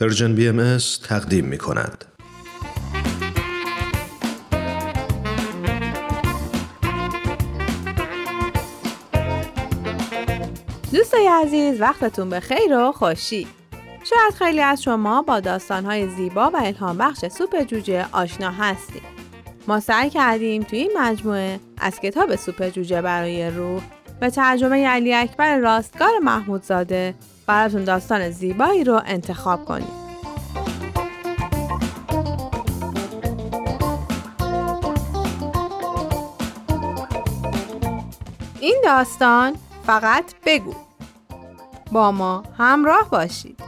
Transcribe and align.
Persian 0.00 0.34
BM 0.34 0.78
تقدیم 1.08 1.44
می 1.44 1.58
کند. 1.58 2.04
دوستای 10.92 11.28
عزیز 11.28 11.80
وقتتون 11.80 12.30
به 12.30 12.40
خیر 12.40 12.78
و 12.78 12.92
خوشی 12.92 13.46
شاید 14.04 14.34
خیلی 14.38 14.60
از 14.60 14.82
شما 14.82 15.22
با 15.22 15.40
داستانهای 15.40 16.08
زیبا 16.08 16.50
و 16.50 16.56
الهام 16.56 16.98
بخش 16.98 17.24
سوپ 17.26 17.62
جوجه 17.62 18.06
آشنا 18.12 18.50
هستید 18.50 19.02
ما 19.68 19.80
سعی 19.80 20.10
کردیم 20.10 20.62
توی 20.62 20.78
این 20.78 20.90
مجموعه 20.98 21.60
از 21.78 22.00
کتاب 22.00 22.36
سوپ 22.36 22.68
جوجه 22.68 23.02
برای 23.02 23.50
روح 23.50 23.82
به 24.20 24.30
ترجمه 24.30 24.86
علی 24.86 25.14
اکبر 25.14 25.58
راستگار 25.58 26.18
محمودزاده 26.22 27.14
براتون 27.48 27.84
داستان 27.84 28.30
زیبایی 28.30 28.84
رو 28.84 29.02
انتخاب 29.06 29.64
کنیم. 29.64 29.92
این 38.60 38.80
داستان 38.84 39.56
فقط 39.86 40.34
بگو 40.46 40.74
با 41.92 42.12
ما 42.12 42.42
همراه 42.58 43.10
باشید 43.10 43.67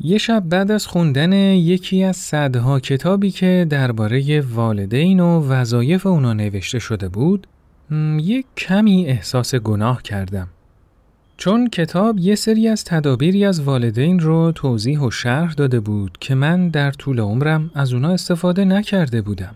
یه 0.00 0.18
شب 0.18 0.40
بعد 0.48 0.70
از 0.70 0.86
خوندن 0.86 1.32
یکی 1.32 2.04
از 2.04 2.16
صدها 2.16 2.80
کتابی 2.80 3.30
که 3.30 3.66
درباره 3.70 4.40
والدین 4.40 5.20
و 5.20 5.40
وظایف 5.40 6.06
اونا 6.06 6.32
نوشته 6.32 6.78
شده 6.78 7.08
بود، 7.08 7.46
یک 8.18 8.46
کمی 8.56 9.06
احساس 9.06 9.54
گناه 9.54 10.02
کردم. 10.02 10.48
چون 11.36 11.68
کتاب 11.68 12.18
یه 12.18 12.34
سری 12.34 12.68
از 12.68 12.84
تدابیری 12.84 13.44
از 13.44 13.60
والدین 13.60 14.20
رو 14.20 14.52
توضیح 14.52 15.00
و 15.00 15.10
شرح 15.10 15.52
داده 15.52 15.80
بود 15.80 16.18
که 16.20 16.34
من 16.34 16.68
در 16.68 16.90
طول 16.90 17.20
عمرم 17.20 17.70
از 17.74 17.92
اونا 17.92 18.10
استفاده 18.10 18.64
نکرده 18.64 19.22
بودم. 19.22 19.54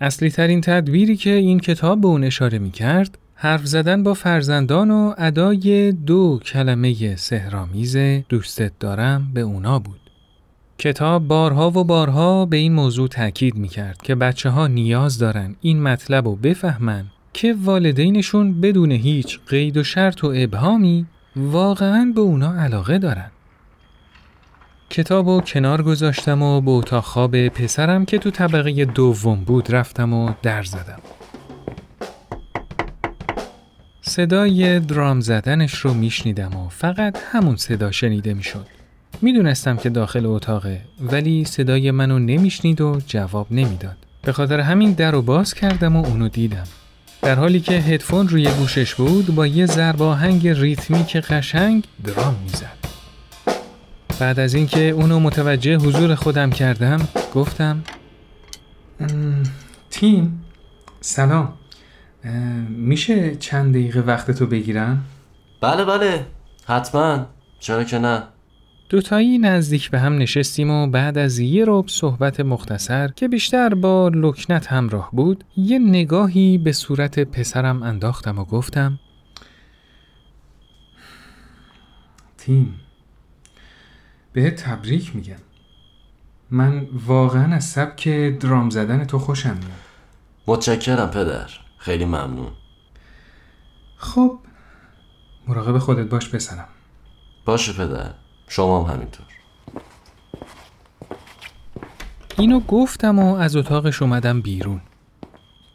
اصلی 0.00 0.30
ترین 0.30 0.60
تدبیری 0.60 1.16
که 1.16 1.30
این 1.30 1.60
کتاب 1.60 2.00
به 2.00 2.08
اون 2.08 2.24
اشاره 2.24 2.58
می 2.58 2.70
کرد 2.70 3.18
حرف 3.42 3.66
زدن 3.66 4.02
با 4.02 4.14
فرزندان 4.14 4.90
و 4.90 5.14
ادای 5.18 5.92
دو 5.92 6.40
کلمه 6.44 7.16
سهرامیز 7.16 7.96
دوستت 8.28 8.72
دارم 8.80 9.30
به 9.34 9.40
اونا 9.40 9.78
بود. 9.78 10.00
کتاب 10.78 11.28
بارها 11.28 11.70
و 11.70 11.84
بارها 11.84 12.46
به 12.46 12.56
این 12.56 12.72
موضوع 12.72 13.08
تاکید 13.08 13.54
می 13.54 13.68
کرد 13.68 14.02
که 14.02 14.14
بچه 14.14 14.50
ها 14.50 14.66
نیاز 14.66 15.18
دارن 15.18 15.56
این 15.60 15.82
مطلب 15.82 16.28
رو 16.28 16.36
بفهمن 16.36 17.04
که 17.32 17.54
والدینشون 17.64 18.60
بدون 18.60 18.92
هیچ 18.92 19.40
قید 19.46 19.76
و 19.76 19.84
شرط 19.84 20.24
و 20.24 20.32
ابهامی 20.36 21.06
واقعا 21.36 22.12
به 22.14 22.20
اونا 22.20 22.54
علاقه 22.54 22.98
دارن. 22.98 23.30
کتاب 24.90 25.28
و 25.28 25.40
کنار 25.40 25.82
گذاشتم 25.82 26.42
و 26.42 26.60
به 26.60 26.70
اتاق 26.70 27.04
خواب 27.04 27.48
پسرم 27.48 28.04
که 28.04 28.18
تو 28.18 28.30
طبقه 28.30 28.84
دوم 28.84 29.44
بود 29.44 29.74
رفتم 29.74 30.12
و 30.12 30.32
در 30.42 30.62
زدم. 30.62 31.00
صدای 34.10 34.80
درام 34.80 35.20
زدنش 35.20 35.74
رو 35.74 35.94
میشنیدم 35.94 36.56
و 36.56 36.68
فقط 36.68 37.18
همون 37.32 37.56
صدا 37.56 37.90
شنیده 37.90 38.34
می‌شد. 38.34 38.66
می‌دونستم 39.22 39.76
که 39.76 39.90
داخل 39.90 40.26
اتاقه 40.26 40.80
ولی 41.00 41.44
صدای 41.44 41.90
منو 41.90 42.18
نمیشنید 42.18 42.80
و 42.80 43.00
جواب 43.06 43.46
نمی‌داد. 43.50 43.96
به 44.22 44.32
خاطر 44.32 44.60
همین 44.60 44.92
در 44.92 45.10
رو 45.10 45.22
باز 45.22 45.54
کردم 45.54 45.96
و 45.96 46.06
اونو 46.06 46.28
دیدم. 46.28 46.64
در 47.22 47.34
حالی 47.34 47.60
که 47.60 47.72
هدفون 47.72 48.28
روی 48.28 48.48
گوشش 48.50 48.94
بود 48.94 49.34
با 49.34 49.46
یه 49.46 49.66
ضرب 49.66 50.02
آهنگ 50.02 50.48
ریتمیک 50.48 51.16
قشنگ 51.16 51.84
درام 52.04 52.36
می‌زد. 52.42 52.76
بعد 54.20 54.40
از 54.40 54.54
اینکه 54.54 54.88
اونو 54.88 55.20
متوجه 55.20 55.76
حضور 55.76 56.14
خودم 56.14 56.50
کردم 56.50 57.08
گفتم 57.34 57.82
تیم 59.90 60.44
سلام 61.00 61.52
میشه 62.68 63.36
چند 63.36 63.74
دقیقه 63.74 64.00
وقتتو 64.00 64.46
بگیرم؟ 64.46 65.04
بله 65.60 65.84
بله. 65.84 66.26
حتما. 66.66 67.26
چرا 67.60 67.84
که 67.84 67.98
نه. 67.98 68.22
دوتایی 68.88 69.38
نزدیک 69.38 69.90
به 69.90 70.00
هم 70.00 70.18
نشستیم 70.18 70.70
و 70.70 70.86
بعد 70.86 71.18
از 71.18 71.38
یه 71.38 71.64
رب 71.68 71.88
صحبت 71.88 72.40
مختصر 72.40 73.08
که 73.08 73.28
بیشتر 73.28 73.74
با 73.74 74.10
لکنت 74.14 74.66
همراه 74.66 75.10
بود 75.12 75.44
یه 75.56 75.78
نگاهی 75.78 76.58
به 76.58 76.72
صورت 76.72 77.18
پسرم 77.18 77.82
انداختم 77.82 78.38
و 78.38 78.44
گفتم 78.44 78.98
تیم 82.38 82.80
به 84.32 84.50
تبریک 84.50 85.16
میگم. 85.16 85.34
من 86.50 86.86
واقعا 87.06 87.54
از 87.54 87.64
سبک 87.64 88.08
درام 88.38 88.70
زدن 88.70 89.04
تو 89.04 89.18
خوشم 89.18 89.56
میاد. 89.56 89.80
متشکرم 90.46 91.10
پدر. 91.10 91.50
خیلی 91.80 92.04
ممنون. 92.04 92.52
خب 93.96 94.38
مراقب 95.48 95.78
خودت 95.78 96.08
باش 96.08 96.28
بسنم 96.28 96.68
باشه 97.44 97.72
پدر. 97.72 98.10
شما 98.48 98.84
هم 98.84 98.94
همینطور. 98.94 99.26
اینو 102.38 102.60
گفتم 102.60 103.18
و 103.18 103.34
از 103.34 103.56
اتاقش 103.56 104.02
اومدم 104.02 104.40
بیرون. 104.40 104.80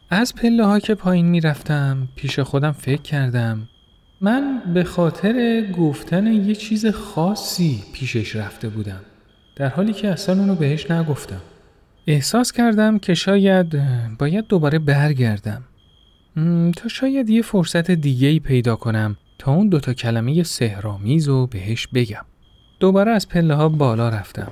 از 0.10 0.36
پله 0.36 0.66
ها 0.66 0.80
که 0.80 0.96
پایین 0.96 1.26
می‌رفتم 1.26 2.08
پیش 2.16 2.40
خودم 2.40 2.72
فکر 2.72 3.02
کردم 3.02 3.70
من 4.22 4.62
به 4.74 4.84
خاطر 4.84 5.66
گفتن 5.78 6.28
یه 6.28 6.56
چیز 6.56 6.86
خاصی 6.86 7.84
پیشش 7.94 8.36
رفته 8.36 8.70
بودم. 8.70 9.02
در 9.56 9.70
حالی 9.70 9.94
که 9.94 10.10
اصلا 10.12 10.40
اونو 10.40 10.56
بهش 10.56 10.92
نگفتم. 10.92 11.42
احساس 12.08 12.52
کردم 12.52 13.00
که 13.00 13.14
شاید 13.14 13.82
باید 14.18 14.48
دوباره 14.48 14.80
برگردم. 14.80 15.64
تا 16.78 16.88
شاید 16.90 17.30
یه 17.30 17.42
فرصت 17.42 17.92
دیگه 17.92 18.28
ای 18.28 18.40
پیدا 18.40 18.76
کنم 18.76 19.18
تا 19.40 19.52
اون 19.52 19.70
دوتا 19.70 19.94
کلمه 19.94 20.44
سهرامیز 20.44 21.28
رو 21.28 21.48
بهش 21.48 21.88
بگم. 21.88 22.26
دوباره 22.80 23.12
از 23.12 23.30
پله 23.30 23.56
ها 23.56 23.70
بالا 23.70 24.10
رفتم. 24.10 24.52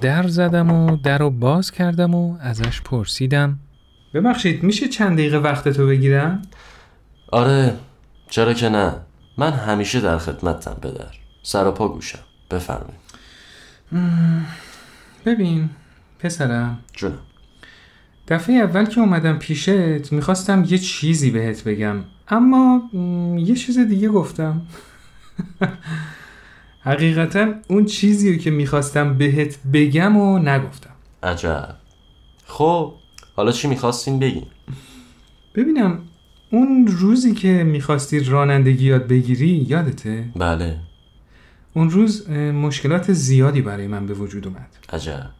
در 0.00 0.28
زدم 0.28 0.70
و 0.70 0.96
در 0.96 1.18
رو 1.18 1.30
باز 1.30 1.70
کردم 1.70 2.14
و 2.14 2.38
ازش 2.40 2.80
پرسیدم 2.80 3.58
ببخشید 4.14 4.62
میشه 4.62 4.88
چند 4.88 5.18
دقیقه 5.18 5.36
وقتتو 5.36 5.86
بگیرم؟ 5.86 6.42
آره 7.32 7.74
چرا 8.28 8.52
که 8.52 8.68
نه 8.68 8.92
من 9.38 9.52
همیشه 9.52 10.00
در 10.00 10.18
خدمتم 10.18 10.76
پدر 10.82 11.10
سر 11.42 11.66
و 11.66 11.70
پا 11.72 11.88
گوشم 11.88 12.18
بفرمایید 12.50 13.00
ببین 15.26 15.70
پسرم 16.18 16.78
جونم 16.92 17.18
دفعه 18.30 18.56
اول 18.56 18.84
که 18.84 19.00
اومدم 19.00 19.38
پیشت 19.38 20.12
می‌خواستم 20.12 20.64
یه 20.68 20.78
چیزی 20.78 21.30
بهت 21.30 21.64
بگم. 21.64 21.96
اما 22.28 22.90
یه 23.38 23.54
چیز 23.54 23.78
دیگه 23.78 24.08
گفتم. 24.08 24.62
حقیقتا 26.82 27.54
اون 27.68 27.84
چیزی 27.84 28.38
که 28.38 28.50
می‌خواستم 28.50 29.18
بهت 29.18 29.58
بگم 29.72 30.16
و 30.16 30.38
نگفتم. 30.38 30.90
عجب. 31.22 31.76
خب 32.44 32.94
حالا 33.36 33.52
چی 33.52 33.68
می‌خواستین 33.68 34.18
بگین؟ 34.18 34.46
ببینم 35.54 35.98
اون 36.50 36.86
روزی 36.86 37.34
که 37.34 37.64
می‌خواستی 37.64 38.20
رانندگی 38.20 38.86
یاد 38.86 39.06
بگیری 39.06 39.66
یادته؟ 39.68 40.24
بله. 40.36 40.76
اون 41.74 41.90
روز 41.90 42.30
مشکلات 42.30 43.12
زیادی 43.12 43.62
برای 43.62 43.86
من 43.86 44.06
به 44.06 44.14
وجود 44.14 44.46
اومد. 44.46 44.68
عجب. 44.92 45.30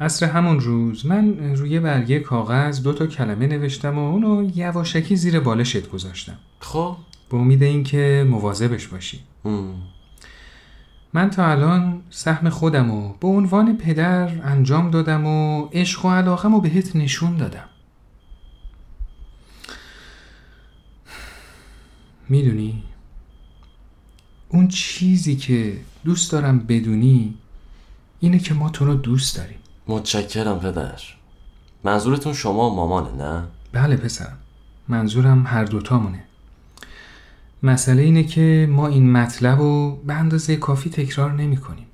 عصر 0.00 0.26
همون 0.26 0.60
روز 0.60 1.06
من 1.06 1.56
روی 1.56 1.80
برگه 1.80 2.20
کاغذ 2.20 2.82
دو 2.82 2.92
تا 2.92 3.06
کلمه 3.06 3.46
نوشتم 3.46 3.98
و 3.98 4.12
اونو 4.12 4.50
یواشکی 4.54 5.16
زیر 5.16 5.40
بالشت 5.40 5.90
گذاشتم. 5.90 6.38
خب. 6.60 6.96
به 7.30 7.36
امید 7.36 7.62
اینکه 7.62 8.26
مواظبش 8.30 8.86
باشی. 8.86 9.20
من 11.12 11.30
تا 11.30 11.46
الان 11.46 12.02
سهم 12.10 12.48
خودم 12.48 12.90
و 12.90 13.12
به 13.20 13.28
عنوان 13.28 13.76
پدر 13.76 14.42
انجام 14.42 14.90
دادم 14.90 15.26
و 15.26 15.68
عشق 15.72 16.04
و 16.04 16.10
علاقم 16.10 16.54
رو 16.54 16.60
بهت 16.60 16.96
نشون 16.96 17.36
دادم. 17.36 17.68
می‌دونی؟ 22.28 22.82
اون 24.48 24.68
چیزی 24.68 25.36
که 25.36 25.80
دوست 26.04 26.32
دارم 26.32 26.58
بدونی 26.58 27.34
اینه 28.20 28.38
که 28.38 28.54
ما 28.54 28.70
تو 28.70 28.84
رو 28.84 28.94
دوست 28.94 29.36
داریم. 29.36 29.58
متشکرم 29.88 30.60
پدر. 30.60 31.00
منظورتون 31.84 32.32
شما 32.32 32.70
و 32.70 32.74
مامانه 32.74 33.12
نه؟ 33.12 33.44
بله 33.72 33.96
پسرم. 33.96 34.38
منظورم 34.88 35.46
هر 35.46 35.64
دوتامونه. 35.64 36.24
مسئله 37.62 38.02
اینه 38.02 38.24
که 38.24 38.68
ما 38.70 38.88
این 38.88 39.12
مطلب 39.12 39.58
رو 39.58 39.96
به 39.96 40.14
اندازه 40.14 40.56
کافی 40.56 40.90
تکرار 40.90 41.32
نمی 41.32 41.56
کنیم. 41.56 41.86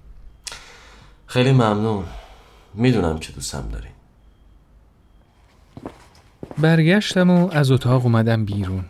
خیلی 1.27 1.53
ممنون. 1.53 2.05
می‌دونم 2.75 3.19
که 3.19 3.33
دوستم 3.33 3.69
داری 3.73 3.89
برگشتم 6.59 7.31
و 7.31 7.51
از 7.53 7.71
اتاق 7.71 8.05
اومدم 8.05 8.45
بیرون. 8.45 8.85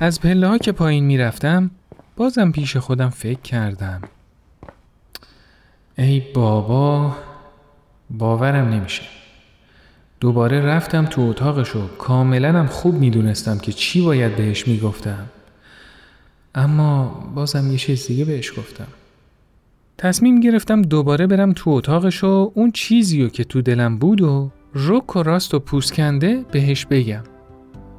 از 0.00 0.20
پله 0.20 0.48
ها 0.48 0.58
که 0.58 0.72
پایین 0.72 1.04
می‌رفتم 1.04 1.70
بازم 2.16 2.50
پیش 2.50 2.76
خودم 2.76 3.08
فکر 3.08 3.40
کردم. 3.40 4.02
ای 5.98 6.20
بابا 6.20 7.16
باورم 8.10 8.68
نمیشه. 8.68 9.02
دوباره 10.20 10.60
رفتم 10.60 11.04
تو 11.04 11.22
اتاقش 11.22 11.76
و 11.76 11.86
کاملا 11.98 12.52
هم 12.52 12.66
خوب 12.66 12.94
می‌دونستم 12.94 13.58
که 13.58 13.72
چی 13.72 14.02
باید 14.02 14.36
بهش 14.36 14.68
می‌گفتم. 14.68 15.26
اما 16.54 17.24
بازم 17.34 17.72
یه 17.72 17.78
چیز 17.78 18.06
دیگه 18.06 18.24
بهش 18.24 18.50
گفتم. 18.58 18.86
تصمیم 19.98 20.40
گرفتم 20.40 20.82
دوباره 20.82 21.26
برم 21.26 21.52
تو 21.52 21.70
اتاقش 21.70 22.24
و 22.24 22.52
اون 22.54 22.70
چیزی 22.70 23.22
رو 23.22 23.28
که 23.28 23.44
تو 23.44 23.62
دلم 23.62 23.98
بود 23.98 24.20
و 24.20 24.50
رک 24.74 25.16
و 25.16 25.22
راست 25.22 25.54
و 25.54 25.58
پوسکنده 25.58 26.44
بهش 26.52 26.86
بگم. 26.86 27.22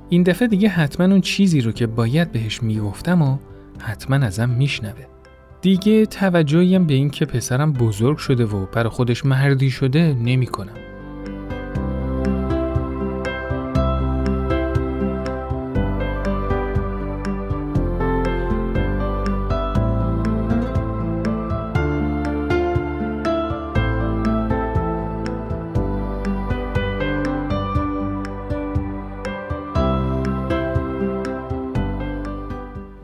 این 0.09 0.23
دفعه 0.23 0.47
دیگه 0.47 0.69
حتما 0.69 1.05
اون 1.05 1.21
چیزی 1.21 1.61
رو 1.61 1.71
که 1.71 1.87
باید 1.87 2.31
بهش 2.31 2.63
می‌گفتم 2.63 3.21
و 3.21 3.37
حتما 3.79 4.15
ازم 4.15 4.49
میشنوه. 4.49 5.14
دیگه 5.65 6.05
توجهیم 6.05 6.87
به 6.87 6.93
این 6.93 7.09
که 7.09 7.25
پسرم 7.25 7.73
بزرگ 7.73 8.17
شده 8.17 8.45
و 8.45 8.65
برای 8.65 8.89
خودش 8.89 9.25
مردی 9.25 9.69
شده 9.69 10.13
نمی‌کنم. 10.13 10.73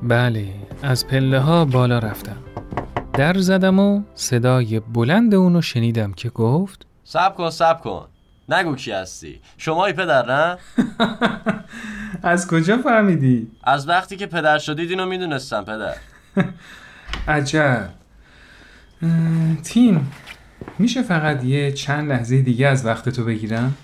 بله 0.03 0.47
از 0.83 1.07
پله 1.07 1.39
ها 1.39 1.65
بالا 1.65 1.99
رفتم 1.99 2.50
در 3.13 3.37
زدم 3.37 3.79
و 3.79 4.01
صدای 4.15 4.79
بلند 4.79 5.35
اونو 5.35 5.61
شنیدم 5.61 6.13
که 6.13 6.29
گفت 6.29 6.85
سب 7.03 7.35
کن 7.35 7.49
سب 7.49 7.81
کن 7.81 8.07
نگو 8.49 8.75
کی 8.75 8.91
هستی 8.91 9.41
شمایی 9.57 9.93
پدر 9.93 10.25
نه؟ 10.25 10.57
از 12.23 12.47
کجا 12.47 12.77
فهمیدی؟ 12.77 13.51
از 13.63 13.89
وقتی 13.89 14.15
که 14.15 14.27
پدر 14.27 14.57
شدید 14.57 14.89
اینو 14.89 15.05
می‌دونستم 15.05 15.63
پدر 15.63 15.95
عجب 17.27 17.89
تیم 19.63 20.11
میشه 20.79 21.01
فقط 21.01 21.43
یه 21.43 21.71
چند 21.71 22.09
لحظه 22.11 22.41
دیگه 22.41 22.67
از 22.67 22.85
وقت 22.85 23.09
تو 23.09 23.25
بگیرم؟ 23.25 23.77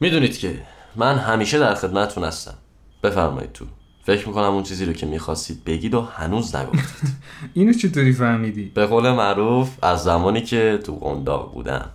می‌دونید 0.00 0.38
که 0.38 0.62
من 0.96 1.18
همیشه 1.18 1.58
در 1.58 1.74
خدمتتون 1.74 2.24
هستم 2.24 2.54
بفرمایید 3.02 3.52
تو 3.52 3.64
فکر 4.08 4.28
می‌کنم 4.28 4.44
اون 4.44 4.62
چیزی 4.62 4.84
رو 4.84 4.92
که 4.92 5.06
می‌خواستید 5.06 5.64
بگید 5.64 5.94
و 5.94 6.00
هنوز 6.00 6.56
نگفتید. 6.56 7.10
اینو 7.54 7.72
چطوری 7.72 8.12
فهمیدی؟ 8.12 8.64
به 8.64 8.86
قول 8.86 9.10
معروف 9.10 9.84
از 9.84 10.02
زمانی 10.02 10.40
که 10.40 10.78
تو 10.84 10.94
قنداق 10.94 11.54
بودم. 11.54 11.90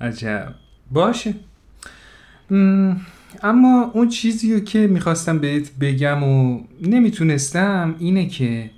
عجب. 0.00 0.54
باشه. 0.90 1.34
اما 3.42 3.90
اون 3.92 4.08
چیزی 4.08 4.54
رو 4.54 4.60
که 4.60 4.86
می‌خواستم 4.86 5.38
بهت 5.38 5.70
بگم 5.80 6.22
و 6.22 6.60
نمی‌تونستم 6.80 7.94
اینه 7.98 8.26
که 8.26 8.70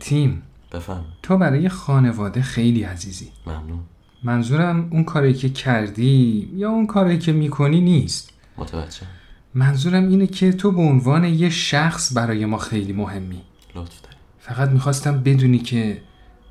تیم. 0.00 0.42
بفهم. 0.72 1.04
تو 1.22 1.38
برای 1.38 1.68
خانواده 1.68 2.42
خیلی 2.42 2.82
عزیزی. 2.82 3.28
ممنون. 3.46 3.80
منظورم 4.24 4.88
اون 4.90 5.04
کاری 5.04 5.34
که 5.34 5.48
کردی 5.48 6.50
یا 6.54 6.70
اون 6.70 6.86
کاری 6.86 7.18
که 7.18 7.32
می‌کنی 7.32 7.80
نیست. 7.80 8.30
متوجه 8.56 9.21
منظورم 9.54 10.08
اینه 10.08 10.26
که 10.26 10.52
تو 10.52 10.72
به 10.72 10.82
عنوان 10.82 11.24
یه 11.24 11.50
شخص 11.50 12.16
برای 12.16 12.44
ما 12.44 12.58
خیلی 12.58 12.92
مهمی. 12.92 13.42
لطف 13.74 14.00
داری. 14.02 14.16
فقط 14.38 14.68
می‌خواستم 14.68 15.22
بدونی 15.22 15.58
که 15.58 16.02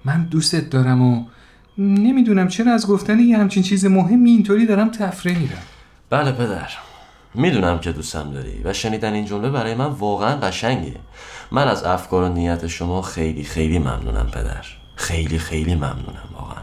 من 0.06 0.24
دوستت 0.24 0.69
دارم 0.69 1.01
و 1.01 1.25
نمی‌دونم 1.77 2.48
چرا 2.48 2.74
از 2.74 2.88
گفتن 2.88 3.19
یه 3.19 3.38
همچین 3.38 3.63
چیز 3.63 3.86
مهمی 3.86 4.30
اینطوری 4.30 4.65
دارم 4.65 4.92
تفره 4.92 5.39
میرم. 5.39 5.63
بله 6.09 6.31
پدر. 6.31 6.69
می‌دونم 7.36 7.80
که 7.80 7.92
دوستم 7.92 8.31
داری 8.31 8.62
و 8.63 8.74
شنیدن 8.74 9.13
این 9.13 9.25
جمله 9.25 9.50
برای 9.50 9.75
من 9.75 9.86
واقعا 9.86 10.36
قشنگه. 10.36 10.95
من 11.51 11.68
از 11.68 11.83
افکار 11.83 12.24
و 12.24 12.33
نیت 12.33 12.68
شما 12.68 13.01
خیلی 13.01 13.44
خیلی 13.44 13.80
ممنونم 13.80 14.27
پدر. 14.33 14.65
خیلی 14.95 15.39
خیلی 15.39 15.75
ممنونم 15.75 16.30
واقعا. 16.33 16.62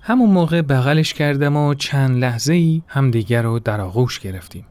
همون 0.00 0.30
موقع 0.30 0.62
بغلش 0.62 1.14
کردم 1.14 1.56
و 1.56 1.74
چند 1.74 2.16
لحظه 2.16 2.52
ای 2.52 2.82
همدیگر 2.88 3.42
رو 3.42 3.58
در 3.58 3.80
آغوش 3.80 4.20
گرفتیم. 4.20 4.66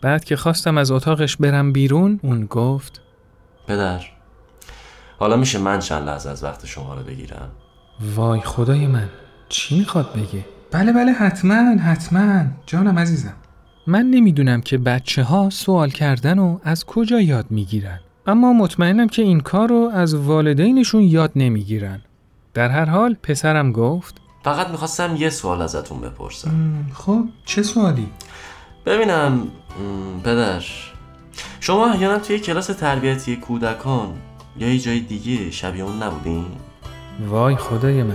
بعد 0.00 0.24
که 0.24 0.36
خواستم 0.36 0.78
از 0.78 0.90
اتاقش 0.90 1.36
برم 1.36 1.72
بیرون 1.72 2.20
اون 2.22 2.46
گفت 2.46 3.00
پدر 3.66 4.00
حالا 5.18 5.36
میشه 5.36 5.58
من 5.58 5.78
چند 5.78 6.08
لحظه 6.08 6.30
از 6.30 6.44
وقت 6.44 6.66
شما 6.66 6.94
رو 6.94 7.02
بگیرم؟ 7.02 7.50
وای 8.16 8.40
خدای 8.40 8.86
من 8.86 9.08
چی 9.48 9.78
می‌خواد 9.78 10.12
بگه؟ 10.12 10.44
بله 10.70 10.92
بله 10.92 11.12
حتما 11.12 11.54
حتما. 11.82 12.44
جانم 12.66 12.98
عزیزم 12.98 13.34
من 13.86 14.02
نمی‌دونم 14.02 14.60
که 14.60 14.78
بچه 14.78 15.22
ها 15.22 15.50
سوال 15.50 15.90
کردن 15.90 16.38
و 16.38 16.58
از 16.62 16.84
کجا 16.84 17.20
یاد 17.20 17.46
می‌گیرن. 17.50 18.00
اما 18.26 18.52
مطمئنم 18.52 19.08
که 19.08 19.22
این 19.22 19.40
کار 19.40 19.68
رو 19.68 19.90
از 19.94 20.14
والدینشون 20.14 21.02
یاد 21.02 21.32
نمی‌گیرن. 21.36 22.02
در 22.54 22.68
هر 22.68 22.84
حال 22.84 23.16
پسرم 23.22 23.72
گفت 23.72 24.14
فقط 24.44 24.68
می‌خواستم 24.68 25.16
یه 25.16 25.30
سوال 25.30 25.62
ازتون 25.62 26.00
بپرسم. 26.00 26.50
خب 26.94 27.24
چه 27.44 27.62
سوالی؟ 27.62 28.08
ببینم 28.86 29.48
پدر. 30.24 30.64
شما 31.60 31.86
احیانا 31.86 32.18
توی 32.18 32.38
کلاس 32.38 32.66
تربیتی 32.66 33.36
کودکان 33.36 34.08
یا 34.58 34.72
یه 34.72 34.78
جای 34.78 35.00
دیگه 35.00 35.50
شبیه 35.50 35.84
اون 35.84 36.02
نبودین؟ 36.02 36.46
وای 37.28 37.56
خدای 37.56 38.02
من. 38.02 38.14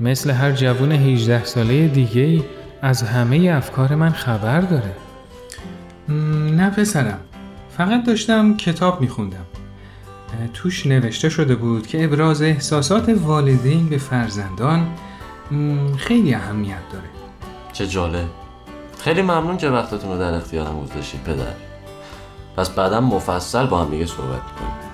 مثل 0.00 0.30
هر 0.30 0.52
جوون 0.52 0.92
18 0.92 1.44
ساله 1.44 1.88
دیگه 1.88 2.44
از 2.82 3.02
همه 3.02 3.50
افکار 3.56 3.94
من 3.94 4.10
خبر 4.10 4.60
داره. 4.60 4.96
نه 6.56 6.70
پسرم. 6.70 7.20
فقط 7.76 8.04
داشتم 8.04 8.56
کتاب 8.56 9.00
میخوندم. 9.00 9.46
توش 10.54 10.86
نوشته 10.86 11.28
شده 11.28 11.54
بود 11.54 11.86
که 11.86 12.04
ابراز 12.04 12.42
احساسات 12.42 13.08
والدین 13.08 13.88
به 13.88 13.98
فرزندان 13.98 14.86
خیلی 15.96 16.34
اهمیت 16.34 16.88
داره. 16.92 17.08
چه 17.72 17.86
جالب. 17.86 18.39
خیلی 19.00 19.22
ممنون 19.22 19.56
که 19.56 19.68
وقتتون 19.68 20.10
رو 20.12 20.18
در 20.18 20.34
اختیارم 20.34 20.80
گذاشتید 20.80 21.22
پدر. 21.22 21.54
پس 22.56 22.70
بعدا 22.70 23.00
مفصل 23.00 23.66
با 23.66 23.84
هم 23.84 23.90
دیگه 23.90 24.06
صحبت 24.06 24.42
کنیم 24.42 24.90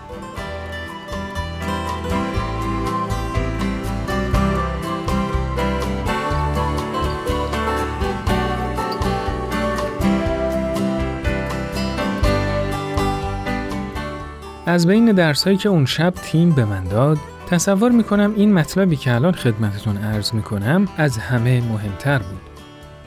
از 14.66 14.86
بین 14.86 15.12
درسایی 15.12 15.56
که 15.56 15.68
اون 15.68 15.86
شب 15.86 16.10
تیم 16.10 16.52
به 16.52 16.64
من 16.64 16.84
داد 16.84 17.18
تصور 17.50 17.90
می‌کنم 17.90 18.32
این 18.36 18.54
مطلبی 18.54 18.96
که 18.96 19.14
الان 19.14 19.32
خدمتتون 19.32 19.96
عرض 19.96 20.34
می‌کنم 20.34 20.88
از 20.96 21.18
همه 21.18 21.60
مهمتر 21.60 22.18
بود. 22.18 22.55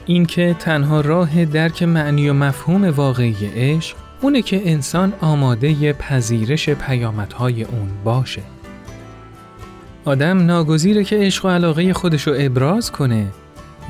اینکه 0.09 0.55
تنها 0.59 1.01
راه 1.01 1.45
درک 1.45 1.83
معنی 1.83 2.29
و 2.29 2.33
مفهوم 2.33 2.85
واقعی 2.85 3.35
عشق 3.55 3.97
اونه 4.21 4.41
که 4.41 4.71
انسان 4.71 5.13
آماده 5.21 5.93
پذیرش 5.93 6.69
پیامدهای 6.69 7.63
اون 7.63 7.89
باشه. 8.03 8.41
آدم 10.05 10.45
ناگزیره 10.45 11.03
که 11.03 11.17
عشق 11.17 11.45
و 11.45 11.49
علاقه 11.49 11.93
خودشو 11.93 12.33
ابراز 12.37 12.91
کنه 12.91 13.27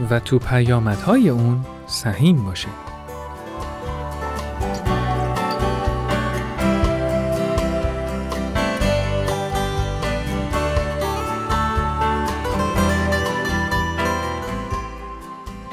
و 0.09 0.19
تو 0.19 0.39
پیامدهای 0.39 1.29
اون 1.29 1.59
سهیم 1.87 2.43
باشه. 2.43 2.88